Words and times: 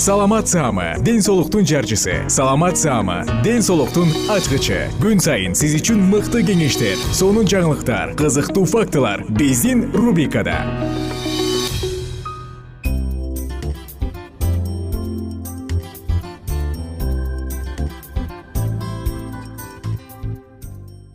саламат 0.00 0.48
саама 0.48 0.94
ден 1.04 1.20
соолуктун 1.20 1.66
жарчысы. 1.66 2.24
Саламат 2.28 2.78
саама 2.78 3.26
ден 3.44 3.60
соолуктун 3.60 4.08
ачкычы. 4.32 4.88
Күн 4.96 5.20
сайын 5.20 5.52
сиз 5.52 5.74
үчүн 5.76 6.00
мыкты 6.08 6.40
кеңештер 6.40 6.96
сонун 7.12 7.44
жаңылыктар 7.44 8.14
кызыктуу 8.16 8.64
фактылар 8.64 9.26
биздин 9.28 9.90
рубрикада. 9.92 10.56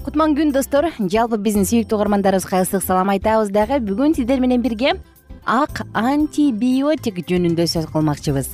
Кутман 0.06 0.38
күн 0.38 0.54
достор. 0.54 0.92
Жалпы 1.00 1.40
биздин 1.42 1.66
сүйүктүү 1.66 1.98
угармандарыбызга 1.98 2.62
ысык 2.62 2.86
салам 2.86 3.10
айтабыз 3.16 3.50
дагы. 3.50 3.82
Бүгүн 3.82 4.14
сиздер 4.14 4.38
менен 4.46 4.62
бирге 4.62 4.94
ак 5.42 5.88
антибиотик 5.98 7.26
жөнүндө 7.26 7.66
сөз 7.66 7.90
кылмакчыбыз 7.90 8.54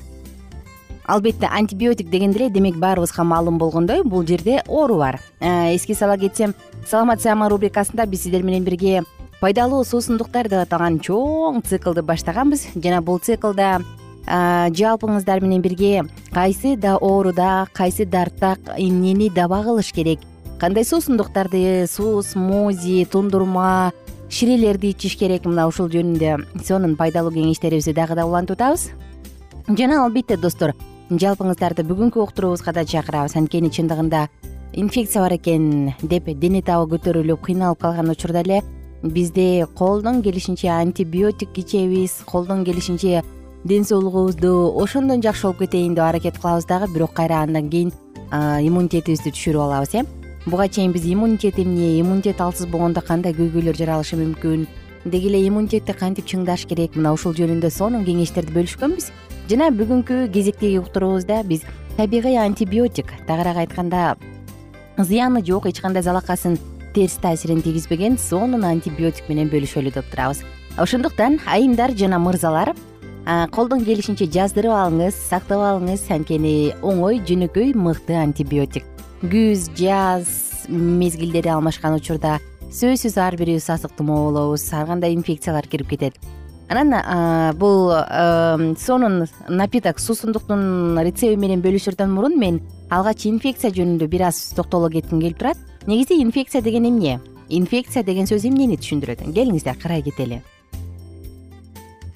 албетте 1.11 1.47
антибиотик 1.51 2.09
дегенде 2.09 2.39
эле 2.39 2.49
демек 2.49 2.77
баарыбызга 2.77 3.23
маалым 3.23 3.57
болгондой 3.57 4.03
бул 4.03 4.25
жерде 4.25 4.61
оору 4.67 4.97
бар. 4.97 5.19
Э, 5.39 5.75
эске 5.75 5.94
сала 5.94 6.17
кетсем 6.17 6.53
саламат 6.88 7.22
саама 7.22 7.49
рубрикасында 7.49 8.05
биз 8.05 8.23
сиздер 8.23 8.44
менен 8.44 8.63
бирге 8.63 9.03
пайдалуу 9.41 9.83
суусундуктар 9.83 10.47
деп 10.47 10.63
аталган 10.63 10.99
чоң 10.99 11.61
циклды 11.67 12.01
баштаганбыз. 12.01 12.67
Жана 12.75 13.01
бул 13.01 13.19
циклда 13.19 13.81
э, 14.25 14.69
жалпыңыздар 14.72 15.41
менен 15.44 15.61
бирге 15.61 16.05
кайсы 16.31 16.77
да 16.77 16.95
ооруда 16.95 17.67
кайсы 17.73 18.05
дартта 18.05 18.55
эмнени 18.78 19.29
даба 19.29 19.63
кылыш 19.63 19.91
керек? 19.91 20.19
Кандай 20.59 20.85
суусундуктарды 20.85 21.88
суу 21.91 22.22
смузи 22.22 23.03
тундурма 23.11 23.91
ширелерди 24.29 24.93
ичиш 24.95 25.17
керек? 25.17 25.43
Мына 25.43 25.67
ушул 25.67 25.89
жөнүндө 25.91 26.63
сонун 26.63 26.95
пайдалуу 26.95 27.33
кеңештерибизди 27.35 27.97
дагы 27.97 28.16
да 28.16 28.25
улантып 28.25 28.61
атабыз 28.61 28.91
жана 29.67 30.05
албетте 30.05 30.38
достор 30.38 30.73
жалпыңыздарды 31.19 31.83
бүгүнкү 31.83 32.22
уктуруубузга 32.23 32.72
да 32.72 32.85
чакырабыз. 32.88 33.35
Анткени 33.35 33.67
чындыгында 33.67 34.27
инфекция 34.73 35.23
бар 35.23 35.35
экен 35.35 35.91
деп 36.01 36.29
дене 36.39 36.61
табы 36.63 36.95
көтөрүлүп 36.95 37.41
кыйналып 37.47 37.81
калган 37.81 38.13
учурда 38.13 38.45
эле 38.45 38.61
бизде 39.03 39.66
колдон 39.75 40.22
келишинче 40.22 40.69
антибиотик 40.69 41.57
ичебиз 41.57 42.22
колдон 42.25 42.63
келишинче 42.63 43.23
ден 43.66 43.83
соолугубузду 43.83 44.72
ошондон 44.79 45.22
жакшы 45.22 45.47
болуп 45.47 45.59
кетейин 45.59 45.95
деп 45.95 46.05
аракет 46.05 46.38
кылабыз 46.38 46.66
дагы. 46.66 46.94
Бирок 46.94 47.13
кайра 47.13 47.41
андан 47.43 47.69
кийин 47.69 47.91
иммунитетибизди 48.31 49.33
түшүрүп 49.35 49.61
алабыз 49.61 49.95
э. 49.95 50.05
Буга 50.45 50.69
чейин 50.69 50.93
биз 50.93 51.03
иммунитет 51.05 51.59
эмне 51.59 51.99
иммунитет 51.99 52.39
алсыз 52.39 52.67
болгондо 52.67 53.01
кандай 53.01 53.33
көйгөйлөр 53.33 53.75
жаралышы 53.75 54.16
мүмкүн? 54.16 54.66
Деги 55.05 55.28
эле 55.28 55.47
иммунитетти 55.47 55.93
кантип 55.93 56.25
чыңдаш 56.25 56.66
керек? 56.69 56.95
Мына 56.95 57.11
ушул 57.13 57.33
жөнүндө 57.33 57.69
сонун 57.69 58.05
кеңештерди 58.05 58.53
бөлүшкөнбүз 58.55 59.11
жана 59.51 59.67
бүгүнкү 59.75 60.29
кезектеги 60.31 60.79
уктуруубузда 60.79 61.41
биз 61.44 61.66
табигый 61.97 62.38
антибиотик. 62.39 63.09
Тагыраак 63.28 63.57
айтканда 63.66 64.16
зыяны 64.97 65.44
жок 65.44 65.66
эч 65.67 65.81
кандай 65.84 66.03
залакасын 66.03 66.57
терс 66.95 67.17
таасирин 67.19 67.61
тийгизбеген 67.61 68.17
сонун 68.17 68.63
антибиотик 68.63 69.28
менен 69.28 69.51
бөлүшөлү 69.51 69.91
деп 69.91 70.07
турабыз. 70.13 70.45
Ошондуктан 70.78 71.41
айымдар 71.45 71.91
жана 72.00 72.19
мырзалар 72.19 72.72
колдон 73.51 73.84
келишинче 73.84 74.29
жаздырып 74.31 74.72
алыңыз 74.72 75.19
сактап 75.28 75.59
алыңыз 75.59 76.07
анткени 76.16 76.72
оңой 76.81 77.19
жөнөкөй 77.28 77.75
мыкты 77.75 78.16
антибиотик. 78.23 78.88
Күз 79.22 79.67
жаз 79.75 80.63
мезгилдери 80.69 81.51
алмашкан 81.51 82.00
учурда 82.00 82.40
сөзсүз 82.72 83.19
ар 83.19 83.35
бирибиз 83.35 83.67
сасык 83.67 84.00
болобуз 84.00 84.63
ар 84.72 84.88
кандай 84.88 85.13
инфекциялар 85.13 85.67
кирип 85.67 85.90
кетет 85.91 86.16
анан 86.72 87.56
бул 87.59 87.92
сонун 88.80 89.26
напиток 89.50 90.00
суусундуктун 90.00 90.98
рецепти 91.04 91.36
менен 91.36 91.62
бөлүшөрдөн 91.62 92.09
мурун 92.12 92.40
мен 92.40 92.62
алгач 92.90 93.28
инфекция 93.28 93.74
жөнүндө 93.76 94.08
бир 94.08 94.30
аз 94.30 94.54
токтоло 94.56 94.90
кетким 94.90 95.20
келип 95.22 95.38
турат. 95.40 95.59
Негизи 95.88 96.22
инфекция 96.22 96.62
деген 96.62 96.88
эмне? 96.88 97.20
Инфекция 97.50 98.04
деген 98.04 98.26
сөз 98.30 98.48
эмнени 98.48 98.80
түшүндүрөт? 98.80 99.28
Келиңиздер 99.36 99.78
карай 99.82 100.02
кетели 100.02 100.42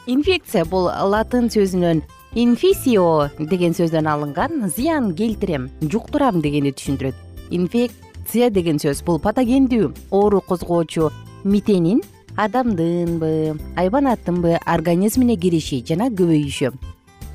инфекция 0.08 0.66
бул 0.70 0.86
латын 0.86 1.50
сөзүнөн 1.54 2.02
инфисио 2.38 3.30
деген 3.40 3.74
сөздөн 3.74 4.10
алынган 4.10 4.68
зыян 4.70 5.14
келтирем 5.18 5.70
жуктурам 5.82 6.42
дегенди 6.44 6.74
түшүндүрөт. 6.78 7.16
Инфекция 7.56 8.50
деген 8.54 8.78
сөз 8.82 9.04
бул 9.06 9.20
патогендүү 9.20 9.92
оору 10.12 10.42
козгоочу 10.42 11.12
митенин 11.44 12.04
адамдынбы 12.36 13.60
айбанаттынбы 13.76 14.60
организмине 14.66 15.38
кириши 15.38 15.84
жана 15.88 16.10
көбөйүшү. 16.10 16.74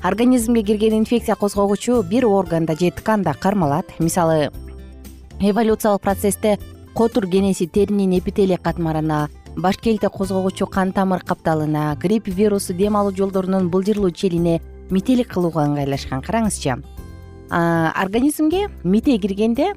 Организмге 0.03 0.63
кирген 0.63 0.99
инфекция 0.99 1.35
козгогучу 1.35 2.01
бир 2.03 2.25
органда 2.25 2.75
же 2.75 2.91
тканда 2.91 3.33
кармалат. 3.33 3.85
Мисалы 3.99 4.51
эволюциялык 5.39 6.01
процессте 6.01 6.59
котур 6.93 7.27
кенеси 7.27 7.67
теринин 7.67 8.17
эпителий 8.17 8.57
катмарына 8.57 9.29
башкелте 9.55 10.09
козгогучу 10.09 10.65
кан 10.67 10.91
тамыр 10.91 11.21
капталына 11.21 11.95
грипп 12.01 12.27
вирусу 12.27 12.73
дем 12.73 12.97
алуу 12.97 13.15
жолдорунун 13.15 13.69
былжырлуу 13.69 14.11
челине 14.11 14.61
мителик 14.89 15.33
кылууга 15.33 15.65
ыңгайлашкан 15.65 16.21
караңызчы. 16.21 16.83
Организмге 17.49 18.69
мите 18.83 19.17
киргенде 19.17 19.73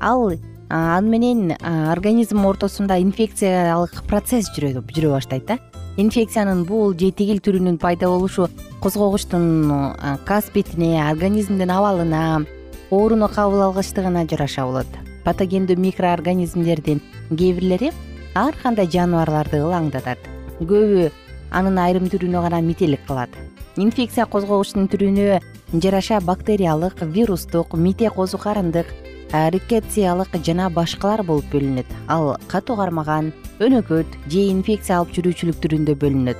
ал 0.00 0.32
аны 0.72 1.08
менен 1.08 1.52
организм 1.60 2.46
ортосунда 2.48 2.96
инфекциялык 3.02 4.02
процесс 4.08 4.48
жүрө 4.56 4.80
баштайт 5.10 5.46
да. 5.46 5.58
Инфекциянын 6.00 6.64
бул 6.64 6.94
же 6.96 7.10
тигил 7.12 7.42
түрүнүн 7.44 7.76
пайда 7.76 8.08
болушу 8.08 8.48
козгогучтун 8.80 9.92
касбетине 10.24 11.02
организмдин 11.04 11.70
абалына 11.70 12.46
ооруну 12.90 13.28
кабыл 13.28 13.68
алгычтыгына 13.68 14.24
жараша 14.30 14.64
болот. 14.64 14.88
Патогендүү 15.24 15.76
микроорганизмдердин 15.76 17.02
кээ 17.28 17.52
бирлери 17.60 17.92
ар 18.34 18.56
кандай 18.62 18.88
жаныбарларды 18.88 19.60
ылаңдатат. 19.60 20.18
Көбү 20.58 21.10
анын 21.52 21.78
айрым 21.78 22.08
түрүнө 22.08 22.40
гана 22.48 22.62
мителик 22.64 23.04
кылат. 23.06 23.28
Инфекция 23.76 24.24
козгогучтун 24.24 24.88
түрүнө 24.88 25.42
жараша 25.76 26.20
бактериялык 26.24 27.02
вирустук 27.02 27.76
мите 27.76 28.08
козу 28.10 28.38
карындык 28.38 28.86
рикециялык 29.32 30.36
жана 30.44 30.68
башкалар 30.70 31.22
болуп 31.22 31.48
бөлүнөт. 31.52 31.86
Ал 32.08 32.36
катуу 32.48 32.76
кармаган 32.76 33.32
өнөкөт 33.60 34.06
же 34.28 34.46
инфекция 34.50 34.98
алып 34.98 35.14
жүрүүчүлүк 35.16 35.60
түрүндө 35.64 35.96
бөлүнөт. 35.96 36.36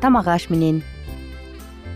Тамак 0.00 0.28
аш 0.28 0.48
менен 0.50 0.82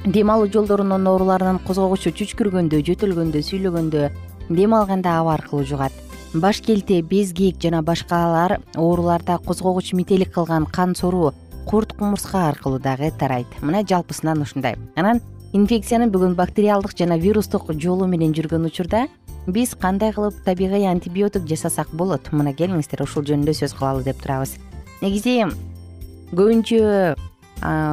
дем 0.07 0.31
алуу 0.31 0.49
жолдорунун 0.49 1.07
ооруларынан 1.07 1.61
козгогучу 1.67 2.11
чүчкүргөндө 2.17 2.81
жөтөлгөндө 2.89 3.45
сүйлөгөндө 3.49 4.09
дем 4.49 4.75
алганда 4.75 5.19
аба 5.21 5.37
аркылуу 5.37 5.65
жугат. 5.69 5.93
Баш 6.35 6.63
келте 6.65 7.03
безгек 7.03 7.61
жана 7.61 7.83
башкалар 7.83 8.59
ооруларда 8.75 9.39
козгогуч 9.39 9.93
метелик 9.93 10.33
кылган 10.33 10.67
кан 10.67 10.95
соору 10.95 11.35
курт 11.67 11.93
кумурска 11.93 12.49
аркылуу 12.49 12.81
дагы 12.81 13.13
тарайт. 13.19 13.47
Мына 13.61 13.85
жалпысынан 13.85 14.43
ушундай. 14.43 14.77
Анан 14.97 15.21
инфекциянын 15.53 16.09
бүгүн 16.13 16.35
бактериалдык 16.37 16.95
жана 16.97 17.19
вирустук 17.21 17.69
жолу 17.77 18.07
менен 18.09 18.33
жүргөн 18.33 18.65
учурда 18.71 19.07
биз 19.47 19.75
кандай 19.77 20.13
кылып 20.15 20.39
табигый 20.47 20.87
антибиотик 20.89 21.45
жасасак 21.49 21.91
болот? 21.93 22.31
Мына 22.33 22.55
келиңиздер 22.57 23.03
ушул 23.05 23.27
жөнүндө 23.29 23.53
сөз 23.59 23.75
кылалы 23.77 24.05
деп 24.07 24.23
турабыз. 24.23 24.57
Негизи 25.03 25.43
көбүнчө 26.33 27.17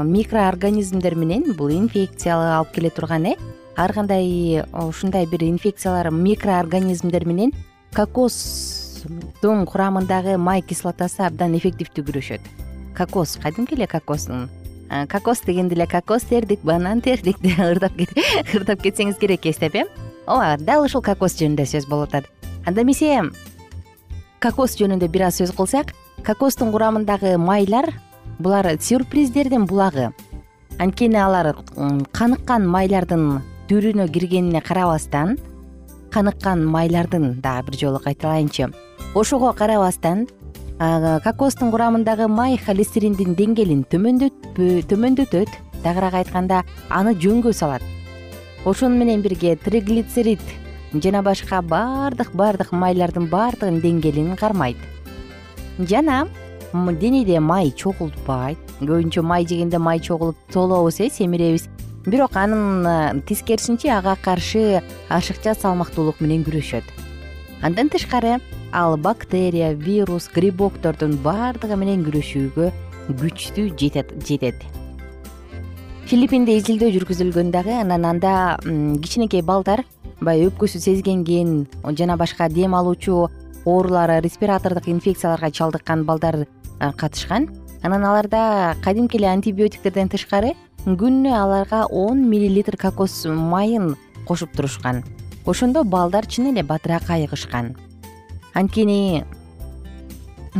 микроорганизмдер 0.07 1.17
менен 1.19 1.51
бул 1.57 1.73
инфекция 1.75 2.38
алып 2.59 2.71
келе 2.77 2.94
турган 2.95 3.27
э? 3.33 3.35
Ар 3.75 3.94
кандай 3.94 4.63
ушундай 4.71 5.27
бир 5.27 5.44
инфекциялар 5.44 6.11
микроорганизмдер 6.11 7.25
менен 7.25 7.51
кокостун 7.95 9.65
курамындагы 9.65 10.38
май 10.38 10.61
кислотасы 10.61 11.25
абдан 11.27 11.57
эффективдүү 11.59 12.07
күрөшөт 12.07 12.50
кокос 12.97 13.38
кадимки 13.41 13.75
эле 13.75 13.88
кокостун 13.88 14.50
кокос 15.09 15.41
дегенде 15.45 15.75
эле 15.75 15.88
кокос 15.88 16.24
тердик 16.24 16.63
банан 16.63 17.01
тердик 17.01 17.39
деп 17.45 17.59
ырдап 17.59 18.81
кетсеңиз 18.81 19.18
керек 19.19 19.45
эстеп 19.45 19.75
э? 19.75 19.86
Ооба 20.25 20.57
дал 20.59 20.86
ушул 20.86 21.01
кокос 21.01 21.38
жөнүндө 21.39 21.65
сөз 21.65 21.88
болуп 21.89 22.13
атат 22.13 22.30
анда 22.65 22.81
эмесе 22.81 23.21
кокос 24.39 24.77
жөнүндө 24.80 25.09
бир 25.12 25.27
аз 25.30 25.41
сөз 25.41 25.51
кылсак 25.56 25.94
кокостун 26.25 26.71
курамындагы 26.71 27.38
майлар 27.38 27.94
булар 28.39 28.71
сюрприздердин 28.80 29.65
булагы. 29.65 30.12
Анткени 30.80 31.19
алар 31.19 31.56
каныккан 32.15 32.68
майлардын 32.68 33.42
түрүнө 33.68 34.07
киргенине 34.13 34.62
карабастан 34.62 35.38
каныккан 36.13 36.63
майлардын 36.65 37.42
дагы 37.42 37.71
бир 37.71 37.80
жолу 37.80 38.00
кайталайынчы. 38.00 38.71
Ошого 39.13 39.51
карабастан 39.53 40.27
кокостун 40.80 41.74
курамындагы 41.74 42.30
май 42.31 42.56
холестериндин 42.58 43.36
деңгээлин 43.36 43.84
төмөндөтөт. 43.92 45.50
Тагыраак 45.84 46.14
айтканда 46.14 46.64
аны 46.90 47.14
жөнгө 47.20 47.52
салат. 47.54 47.84
Ошону 48.66 48.96
менен 48.96 49.22
бирге 49.22 49.58
триглицерид 49.58 50.40
жана 50.94 51.22
башка 51.22 51.62
баардык 51.62 52.31
баардык 52.34 52.72
майлардын 52.72 53.28
баардыгынын 53.28 53.81
деңгээлин 53.81 54.38
кармайт. 54.40 54.78
Жана 55.80 56.28
денеде 56.74 57.40
май 57.40 57.72
чогултпайт. 57.76 58.58
Көбүнчө 58.80 59.22
май 59.22 59.46
жегенде 59.46 59.80
май 59.80 60.00
чогулуп 60.00 60.38
тоолобуз 60.54 61.02
э 61.02 61.10
семиребиз. 61.10 61.68
Бирок 62.06 62.36
анын 62.36 62.88
э, 62.88 63.22
тескерисинче 63.28 63.92
ага 63.92 64.16
каршы 64.16 64.81
ашыкча 65.10 65.56
салмактуулук 65.56 66.22
менен 66.22 66.44
күрөшөт. 66.44 66.84
Андан 67.62 67.90
тышкары 67.90 68.40
ал 68.71 68.98
бактерия 68.98 69.74
вирус 69.74 70.30
грибоктордун 70.33 71.18
баардыгы 71.24 71.75
менен 71.75 72.04
күрөшүүгө 72.06 72.71
күчтүү 73.10 73.71
жетет 73.77 74.66
филиппинде 76.10 76.57
изилдөө 76.57 76.94
жүргүзүлгөн 76.95 77.51
дагы 77.54 77.74
анан 77.81 78.06
анда 78.06 78.33
кичинекей 78.63 79.42
балдар 79.45 79.83
баягы 80.21 80.50
өпкөсү 80.50 80.81
сезгенген 80.81 81.68
жана 81.98 82.18
башка 82.18 82.50
дем 82.50 82.75
алуучу 82.75 83.30
оорулары 83.66 84.19
респиратордук 84.21 84.88
инфекцияларга 84.88 85.51
чалдыккан 85.51 86.06
балдар 86.06 86.48
катышкан. 86.80 87.50
Анан 87.83 88.06
аларда 88.06 88.75
кадимки 88.83 89.18
эле 89.18 89.30
антибиотиктерден 89.31 90.10
тышкары 90.10 90.54
күнүнө 90.86 91.33
аларга 91.36 91.86
он 91.86 92.25
миллилитр 92.30 92.77
кокос 92.77 93.25
майын 93.25 93.95
кошуп 94.27 94.51
турушкан. 94.56 95.04
Ошондо 95.45 95.83
балдар 95.83 96.27
чын 96.27 96.51
эле 96.54 96.63
батыраак 96.63 97.10
айыгышкан 97.10 97.75
анткени 98.54 99.24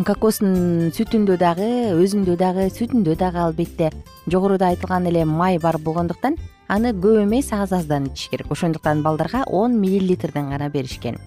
кокостун 0.06 0.92
сүтүндө 0.96 1.38
дагы 1.42 1.70
өзүндө 1.98 2.36
дагы 2.40 2.70
сүтүндө 2.72 3.16
дагы 3.20 3.42
албетте 3.42 3.90
жогоруда 4.30 4.70
айтылган 4.70 5.08
эле 5.10 5.26
май 5.26 5.58
бар 5.60 5.78
болгондуктан 5.78 6.38
аны 6.70 6.94
көп 6.94 7.24
эмес 7.24 7.52
аз 7.52 7.72
аздан 7.74 8.06
ичиш 8.12 8.30
керек. 8.30 8.52
Ошондуктан 8.52 9.02
балдарга 9.02 9.44
он 9.48 9.80
миллилитрден 9.82 10.50
гана 10.50 10.70
беришкен. 10.70 11.18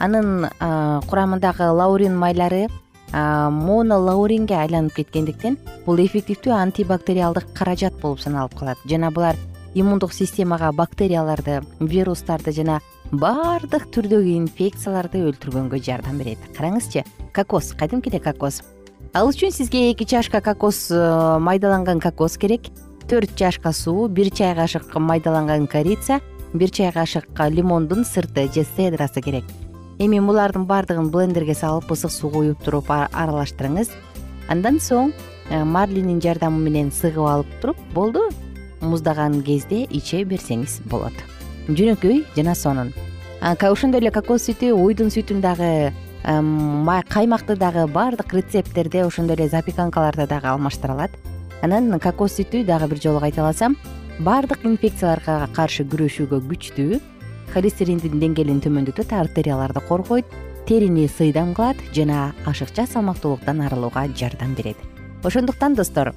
Анын 0.00 0.48
курамындагы 1.06 1.68
лаурин 1.70 2.16
майлары 2.16 2.68
монолауринге 3.12 4.56
айланып 4.56 4.94
кеткендиктен 4.96 5.58
бул 5.84 6.00
эффективдүү 6.00 6.54
антибактериалдык 6.56 7.52
каражат 7.54 8.00
болуп 8.00 8.20
саналып 8.24 8.56
калат. 8.58 8.78
Жана 8.88 9.10
булар 9.10 9.36
иммундук 9.74 10.12
системага 10.12 10.72
бактерияларды 10.72 11.60
вирустарды 11.78 12.52
жана 12.52 12.80
баардык 13.12 13.90
түрдөгү 13.92 14.30
инфекцияларды 14.38 15.20
өлтүргөнгө 15.28 15.78
жардам 15.84 16.16
берет. 16.20 16.40
Караңызчы 16.56 17.04
кокос. 17.36 17.72
Кадимки 17.76 18.10
кокос? 18.16 18.62
Ал 19.12 19.28
үчүн 19.28 19.52
сизге 19.52 19.90
эки 19.90 20.06
чашка 20.08 20.40
кокос 20.40 20.90
э, 20.90 21.38
майдаланган 21.38 22.00
кокос 22.00 22.38
керек. 22.38 22.70
Төрт 23.08 23.36
чашка 23.36 23.72
суу 23.72 24.08
бир 24.08 24.30
чай 24.30 24.54
кашык 24.56 24.94
майдаланган 24.96 25.66
корица 25.66 26.20
бир 26.54 26.70
чай 26.70 26.92
кашык 26.92 27.28
лимондун 27.50 28.06
сырты 28.06 28.48
же 28.54 28.64
седрасы 28.76 29.20
керек. 29.20 29.44
Эми 29.98 30.18
булардын 30.18 30.64
баардыгын 30.64 31.10
блендерге 31.10 31.54
салып 31.54 31.92
ысык 31.92 32.10
суу 32.10 32.30
куюп 32.30 32.64
туруп 32.64 32.88
аралаштырыңыз. 32.88 33.92
Андан 34.48 34.80
соң 34.80 35.12
э, 35.50 35.62
марлинин 35.64 36.22
жардамы 36.22 36.64
менен 36.64 36.90
сыгып 36.90 37.28
алып 37.28 37.60
туруп 37.60 37.76
болду. 37.92 38.30
Муздаган 38.80 39.42
кезде 39.42 39.84
иче 39.90 40.24
берсеңиз 40.24 40.80
болот 40.88 41.12
жөнөкөй 41.68 42.24
жана 42.36 42.54
сонун. 42.54 42.92
Ошондой 43.40 44.00
эле 44.00 44.10
кокос 44.14 44.48
сүтү 44.48 44.72
уйдун 44.74 45.10
сүтүн 45.10 45.40
дагы 45.42 45.92
каймакты 46.22 47.56
дагы 47.56 47.86
баардык 47.90 48.32
рецепттерде 48.32 49.04
ошондой 49.04 49.36
эле 49.36 49.48
запеканкаларда 49.48 50.26
дагы 50.26 50.46
алмаштырылат 50.46 51.10
анан 51.62 51.98
кокос 51.98 52.38
сүтү 52.38 52.64
дагы 52.64 52.88
бир 52.88 53.02
жолу 53.02 53.20
кайталасам 53.20 53.76
баардык 54.20 54.64
инфекцияларга 54.64 55.48
каршы 55.54 55.82
күрөшүүгө 55.82 56.38
күчтүү 56.46 57.00
холестериндин 57.54 58.20
деңгээлин 58.22 58.62
төмөндөтөт 58.62 59.12
артерияларды 59.12 59.82
коргойт 59.88 60.26
терини 60.66 61.08
сыйдам 61.08 61.54
кылат 61.54 61.76
жана 61.92 62.32
ашыкча 62.46 62.86
салмактуулуктан 62.86 63.60
арылууга 63.66 64.06
жардам 64.14 64.54
берет. 64.54 64.76
Ошондуктан 65.24 65.74
достор 65.74 66.14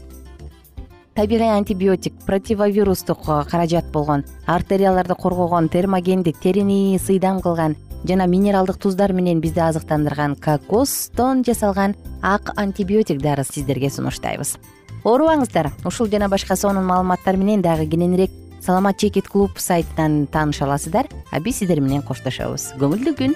табигый 1.16 1.50
антибиотик 1.50 2.14
противовирустук 2.26 3.24
каражат 3.50 3.86
болгон 3.92 4.26
артерияларды 4.46 5.16
коргогон 5.16 5.70
термогендик 5.70 6.38
терини 6.40 7.00
сыйдам 7.00 7.42
кылган 7.42 7.78
жана 8.04 8.28
минералдык 8.28 8.78
туздар 8.78 9.14
менен 9.14 9.40
бизди 9.40 9.60
азыктандырган 9.60 10.36
кокостон 10.36 11.44
жасалган 11.44 11.96
ак 12.22 12.52
антибиотик 12.58 13.22
дарыз 13.22 13.48
сиздерге 13.48 13.90
сунуштайбыз. 13.90 14.58
Оорубаңыздар 15.06 15.72
ушул 15.86 16.08
жана 16.08 16.28
башка 16.30 16.56
сонун 16.56 16.86
маалыматтар 16.86 17.38
менен 17.38 17.62
дагы 17.62 17.88
кененирээк 17.88 18.32
саламат 18.62 18.98
чекит 18.98 19.30
клуб 19.30 19.58
сайтынан 19.58 20.28
тааныша 20.28 20.66
аласыздар 20.66 21.08
а 21.32 21.40
биз 21.40 21.60
сиздер 21.60 21.80
менен 21.80 22.02
коштошобуз. 22.02 22.74
Көңүлдүү 22.76 23.16
күн 23.16 23.36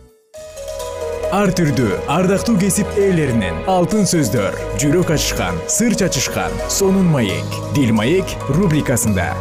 ар 1.31 1.47
түрдүү 1.55 1.95
ардактуу 2.11 2.57
кесип 2.59 2.89
ээлеринен. 2.99 3.61
Алтын 3.71 4.03
сөздөр 4.09 4.55
жүрөк 4.81 5.13
ачышкан 5.15 5.55
сыр 5.71 5.95
чачышкан 5.95 6.51
сонун 6.67 7.07
маек. 7.07 7.55
Дил 7.71 7.93
маек 7.95 8.27
рубрикасында. 8.51 9.31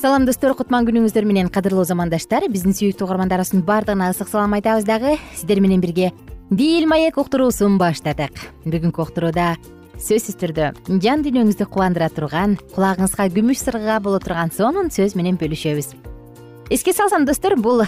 Салам 0.00 0.24
достор. 0.24 0.56
Кутман 0.56 0.88
күнүңүздөр 0.88 1.28
менен 1.28 1.52
кадырлуу 1.52 1.84
замандаштар. 1.84 2.48
Биздин 2.48 2.72
сүйүктүү 2.72 3.04
угармандарыбыздын 3.04 3.68
баардыгына 3.68 4.14
ысык 4.14 4.32
салам 4.32 4.56
айтабыз 4.56 4.88
дагы. 4.88 5.18
Сиздер 5.36 5.60
менен 5.60 5.84
бирге 5.84 6.14
дил 6.50 6.86
маек 6.88 7.16
уктуруусун 7.16 7.78
баштадык. 7.78 8.34
Бүгүнкү 8.66 9.04
уктурууда 9.04 9.52
сөзсүз 10.02 10.34
түрдө 10.40 10.70
жан 10.98 11.22
дүйнөңүздү 11.22 11.66
кубандыра 11.70 12.08
турган 12.10 12.56
кулагыңызга 12.74 13.28
күмүш 13.36 13.62
сырга 13.62 14.00
боло 14.02 14.18
турган 14.18 14.50
сонун 14.50 14.90
сөз 14.90 15.14
менен 15.14 15.38
бөлүшөбүз. 15.38 15.94
Эске 16.74 16.92
салсам 16.92 17.24
достор 17.24 17.54
бул 17.54 17.84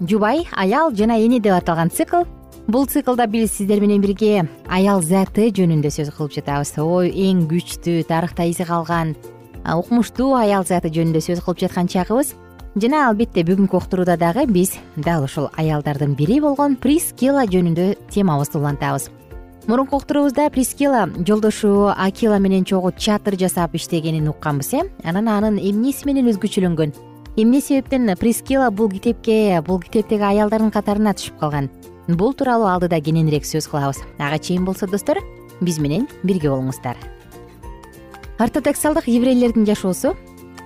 жубай 0.00 0.42
аял 0.58 0.90
жана 0.90 1.20
эне 1.22 1.38
деп 1.38 1.54
аталган 1.54 1.90
цикл. 1.94 2.26
Бул 2.66 2.86
циклда 2.90 3.28
биз 3.30 3.54
сиздер 3.54 3.80
менен 3.80 4.02
бирге 4.02 4.48
аял 4.66 5.00
заты 5.00 5.46
жөнүндө 5.54 5.94
сөз 5.94 6.10
кылып 6.16 6.34
жатабыз. 6.34 6.74
Ой 6.82 7.14
эң 7.14 7.46
күчтүү 7.46 8.02
тарыхта 8.10 8.50
изи 8.50 8.66
калган 8.66 9.14
укмуштуу 9.62 10.34
аял 10.34 10.66
заты 10.66 10.90
жөнүндө 10.90 11.22
сөз 11.22 11.46
кылып 11.46 11.62
жаткан 11.62 11.86
чагыбыз 11.86 12.34
жана 12.80 13.06
албетте 13.08 13.44
бүгүнкү 13.46 13.76
уктурууда 13.76 14.16
дагы 14.18 14.46
биз 14.46 14.74
дал 14.96 15.24
ушул 15.24 15.50
аялдардын 15.56 16.14
бири 16.18 16.40
болгон 16.40 16.76
прискила 16.76 17.46
жөнүндө 17.46 17.94
темабызды 18.10 18.58
улантабыз 18.58 19.08
мурунку 19.68 19.96
уктуруубузда 19.96 20.48
прискила 20.50 21.08
жолдошу 21.26 21.92
акила 21.96 22.38
менен 22.38 22.64
чогуу 22.64 22.92
чатыр 22.96 23.38
жасап 23.38 23.74
иштегенин 23.74 24.28
укканбыз 24.28 24.72
э? 24.72 24.80
Анан 25.04 25.28
анын 25.28 25.58
эмнеси 25.58 26.06
менен 26.06 26.30
өзгөчөлөнгөн? 26.32 26.94
Эмне 27.36 27.60
себептен 27.60 28.16
прискила 28.16 28.70
бул 28.70 28.88
китепке 28.90 29.60
бул 29.60 29.80
китептеги 29.80 30.22
аялдардын 30.22 30.70
катарына 30.70 31.12
түшүп 31.12 31.38
калган? 31.38 31.68
Бул 32.08 32.32
тууралуу 32.32 32.66
алдыда 32.66 33.00
кененирээк 33.00 33.44
сөз 33.44 33.68
кылабыз. 33.68 34.00
Ага 34.18 34.38
чейин 34.38 34.64
болсо 34.64 34.86
достор 34.86 35.20
биз 35.60 35.78
менен 35.78 36.08
бирге 36.22 36.48
болуңуздар. 36.48 36.96
Ортодоксалдык 38.38 39.06
еврейлердин 39.06 39.66
жашоосу 39.66 40.16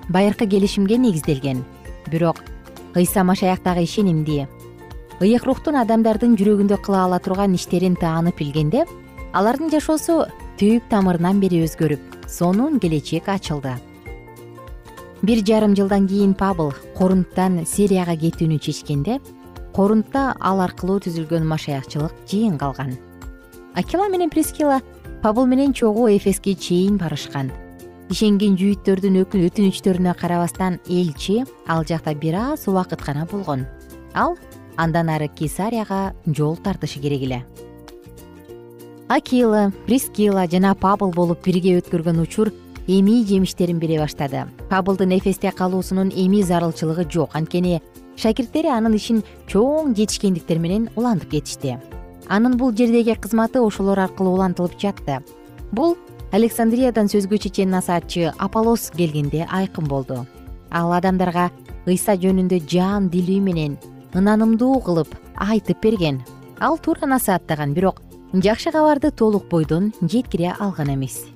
байыркы 0.09 0.47
келишимге 0.47 0.97
негизделген 0.97 1.65
бирок 2.13 2.43
ыйса 2.95 3.25
машаяктагы 3.25 3.83
ишенимди 3.85 4.47
ыйык 5.23 5.47
рухтун 5.49 5.79
адамдардын 5.81 6.37
жүрөгүндө 6.37 6.77
кыла 6.85 7.07
ала 7.07 7.19
турган 7.23 7.55
иштерин 7.57 7.97
таанып 7.97 8.41
билгенде 8.43 8.85
алардын 9.33 9.71
жашоосу 9.73 10.25
түп 10.61 10.89
тамырынан 10.91 11.41
бери 11.41 11.63
өзгөрүп 11.65 12.29
сонун 12.29 12.79
келечек 12.83 13.29
ачылды. 13.29 13.77
бир 15.23 15.39
жарым 15.47 15.77
жылдан 15.77 16.09
кийин 16.09 16.35
пабыл 16.35 16.73
корунттан 16.99 17.65
сирияга 17.65 18.17
кетүүнү 18.17 18.59
чечкенде 18.59 19.21
корунтта 19.73 20.35
ал 20.41 20.61
аркылуу 20.61 20.99
түзүлгөн 21.01 21.47
машаякчылык 21.47 22.13
жыйын 22.29 22.59
калган. 22.59 22.99
Акила 23.75 24.09
менен 24.09 24.31
прискила 24.31 24.83
пабыл 25.23 25.47
менен 25.47 25.73
чогуу 25.73 26.09
эфеске 26.09 26.55
чейин 26.55 26.99
барышкан 26.99 27.53
ишенген 28.13 28.59
жүйүттөрдүн 28.61 29.15
өтүнүчтөрүнө 29.23 30.13
карабастан 30.21 30.79
элчи 30.85 31.43
ал 31.67 31.87
жакта 31.89 32.13
бир 32.15 32.37
аз 32.37 32.67
убакыт 32.69 33.01
гана 33.01 33.25
болгон. 33.31 33.65
Ал 34.13 34.37
андан 34.77 35.09
ары 35.09 35.29
кесарияга 35.29 36.13
жол 36.27 36.57
тартышы 36.57 37.01
керек 37.01 37.23
эле. 37.23 37.39
Акила 39.09 39.73
прискила 39.87 40.47
жана 40.47 40.75
пабыл 40.75 41.11
болуп 41.13 41.45
бирге 41.45 41.79
өткөргөн 41.81 42.21
учур 42.21 42.53
эми 42.87 43.25
жемиштерин 43.25 43.79
бере 43.79 43.99
баштады. 43.99 44.45
Пабылдын 44.69 45.17
эфесте 45.19 45.51
калуусунун 45.51 46.13
эми 46.15 46.43
зарылчылыгы 46.43 47.09
жок. 47.11 47.31
Анткени 47.33 47.81
шакирттери 48.17 48.69
анын 48.69 48.97
ишин 48.97 49.23
чоң 49.49 49.97
жетишкендиктер 49.97 50.59
менен 50.59 50.91
улантып 50.97 51.31
кетишти. 51.31 51.79
Анын 52.29 52.57
бул 52.57 52.77
жердеги 52.77 53.15
кызматы 53.15 53.61
ошолор 53.61 53.99
аркылуу 53.99 54.35
улантылып 54.35 54.79
жатты. 54.79 55.23
Бул 55.73 55.97
александриядан 56.33 57.11
сөзгө 57.13 57.37
чечен 57.45 57.69
насаатчы 57.71 58.31
аполос 58.41 58.89
келгенде 58.97 59.45
айкын 59.53 59.89
болду. 59.89 60.25
Ал 60.73 60.93
адамдарга 60.97 61.51
ыйса 61.87 62.17
жөнүндө 62.17 62.63
жан 62.73 63.11
дилүү 63.13 63.41
менен 63.45 63.77
ынанымдуу 64.17 64.81
кылып 64.87 65.13
айтып 65.37 65.83
берген. 65.85 66.23
Ал 66.59 66.79
туура 66.79 67.07
насааттаган 67.07 67.75
бирок 67.75 68.01
жакшы 68.33 68.73
кабарды 68.73 69.11
толук 69.11 69.49
бойдон 69.51 69.93
жеткире 70.01 70.55
алган 70.59 70.95
эмес. 70.95 71.27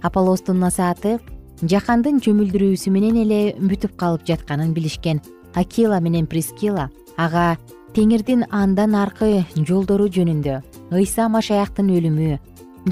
Аполлостун 0.00 0.60
насааты 0.64 1.18
жакандын 1.60 2.22
чөмүлдүрүүсү 2.24 2.90
менен 2.94 3.20
эле 3.20 3.40
бүтүп 3.58 3.98
калып 4.00 4.24
жатканын 4.24 4.72
билишкен 4.72 5.20
акила 5.54 6.00
менен 6.00 6.26
прискила 6.26 6.88
ага 7.16 7.56
теңирдин 7.96 8.46
андан 8.48 8.94
аркы 8.94 9.44
жолдору 9.56 10.06
жөнүндө 10.08 10.60
ыйса 10.94 11.28
машаяктын 11.28 11.90
өлүмү 11.90 12.38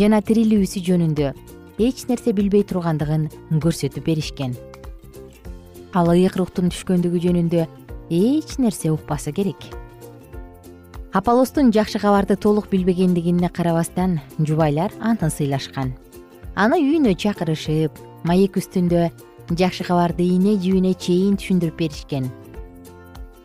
жана 0.00 0.20
тирилүүсү 0.20 0.82
жөнүндө 0.84 1.30
эч 1.80 2.04
нерсе 2.10 2.32
билбей 2.36 2.64
тургандыгын 2.68 3.26
көрсөтүп 3.62 4.04
беришкен. 4.04 4.54
Ал 5.96 6.10
ыйык 6.12 6.36
рухтун 6.36 6.68
түшкөндүгү 6.72 7.20
жөнүндө 7.24 7.66
эч 8.12 8.56
нерсе 8.60 8.92
укпасы 8.92 9.32
керек. 9.32 9.68
Аполлостун 11.16 11.72
жакшы 11.72 12.00
кабарды 12.02 12.36
толук 12.36 12.68
билбегендигине 12.68 13.48
карабастан 13.48 14.20
жубайлар 14.38 14.92
аны 15.00 15.30
сыйлашкан. 15.30 15.94
Аны 16.54 16.80
үйүнө 16.82 17.16
чакырышып 17.16 17.96
маек 18.24 18.60
үстүндө 18.60 19.08
жакшы 19.56 19.84
кабарды 19.88 20.28
ийне 20.28 20.58
жибине 20.60 20.92
чейин 20.92 21.38
түшүндүрүп 21.40 21.80
беришкен 21.80 22.28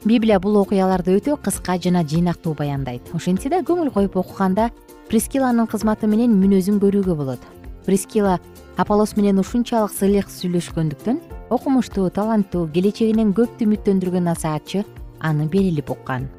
библия 0.06 0.40
бул 0.40 0.58
окуяларды 0.62 1.16
өтө 1.20 1.38
кыска 1.44 1.78
жана 1.78 2.04
жыйнактуу 2.04 2.54
баяндайт. 2.58 3.14
Ошентсе 3.14 3.50
да 3.50 3.62
көңүл 3.62 3.92
коюп 3.94 4.18
окуганда 4.18 4.70
прискиланын 5.10 5.68
кызматы 5.68 6.08
менен 6.08 6.36
мүнөзүн 6.42 6.82
көрүүгө 6.82 7.16
болот. 7.16 7.42
Прискила 7.86 8.40
аполос 8.78 9.16
менен 9.18 9.40
ушунчалык 9.42 9.94
сыйлык 9.94 10.30
сүйлөшкөндүктөн 10.30 11.22
окумуштуу 11.50 12.10
таланттуу 12.10 12.68
келечегинен 12.74 13.34
көптү 13.38 13.68
үмүттөндүргөн 13.70 14.30
насаатчы 14.32 14.86
аны 15.20 15.50
берилип 15.50 15.90
уккан 15.92 16.30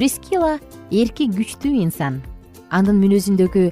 прискила 0.00 0.54
эрки 0.88 1.26
күчтүү 1.28 1.74
инсан. 1.82 2.22
Анын 2.72 2.96
мүнөзүндөгү 3.02 3.64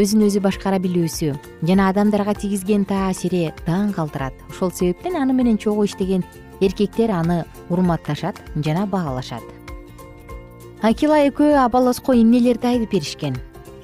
өзүн 0.00 0.22
өзү 0.24 0.40
башкара 0.40 0.78
билүүсү 0.80 1.34
жана 1.68 1.90
адамдарга 1.92 2.32
тийгизген 2.40 2.86
таасири 2.88 3.42
таң 3.66 3.90
калтырат. 3.92 4.32
Ошол 4.48 4.72
себептен 4.72 5.18
аны 5.20 5.36
менен 5.36 5.58
чогуу 5.60 5.84
иштеген 5.84 6.24
эркектер 6.60 7.10
аны 7.10 7.44
урматташат 7.70 8.40
жана 8.56 8.86
баалашат. 8.86 9.42
Акила 10.82 11.18
экөө 11.28 11.56
апалоско 11.64 12.14
эмнелерди 12.14 12.66
айтып 12.66 12.92
беришкен? 12.92 13.36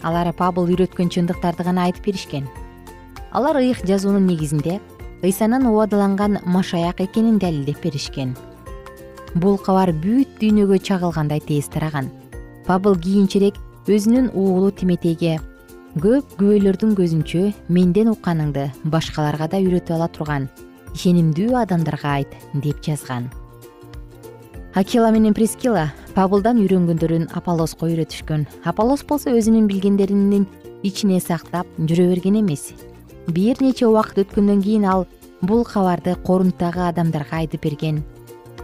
Алар 0.02 0.32
пабыл 0.36 0.68
үйрөткөн 0.68 1.08
чындыктарды 1.08 1.64
гана 1.64 1.88
айтып 1.88 2.04
беришкен. 2.04 2.48
Алар 3.32 3.56
ыйык 3.56 3.84
жазуунун 3.86 4.26
негизинде 4.26 4.80
ыйсанын 5.22 5.66
убадаланган 5.66 6.38
машаяк 6.44 7.00
экенин 7.00 7.38
далилдеп 7.38 7.82
беришкен. 7.82 8.36
Бул 9.34 9.58
кабар 9.58 9.92
бүт 9.92 10.40
дүйнөгө 10.40 10.78
чагылгандай 10.78 11.40
тез 11.40 11.68
тараган. 11.68 12.10
Пабыл 12.66 12.96
кийинчерээк 12.96 13.56
өзүнүн 13.88 14.32
уулу 14.34 14.70
тиметейге 14.70 15.38
көп 15.98 16.36
күбөлөрдүн 16.38 16.92
көзүнчө 16.98 17.46
менден 17.68 18.12
укканыңды 18.12 18.68
башкаларга 18.84 19.48
да 19.50 19.58
үйрөтүп 19.58 19.96
ала 19.96 20.06
турган 20.14 20.46
ишенимдүү 20.94 21.54
адамдарга 21.64 22.16
айт 22.20 22.34
деп 22.54 22.82
жазган 22.84 23.30
акила 24.74 25.10
менен 25.10 25.34
прескила 25.34 25.90
пабылдан 26.14 26.60
үйрөнгөндөрүн 26.62 27.30
аполоско 27.34 27.88
үйрөтүшкөн 27.90 28.46
аполос 28.70 29.02
болсо 29.06 29.32
өзүнүн 29.34 29.66
билгендеринин 29.70 30.46
ичине 30.82 31.20
сактап 31.20 31.66
жүрө 31.78 32.08
берген 32.14 32.40
эмес. 32.40 32.70
Бир 33.28 33.60
нече 33.60 33.86
убакыт 33.86 34.24
өткөндөн 34.24 34.62
кийин 34.64 34.86
ал 34.88 35.06
бул 35.42 35.64
кабарды 35.64 36.14
корунттагы 36.26 36.86
адамдарга 36.88 37.42
айтып 37.42 37.64
берген. 37.66 38.02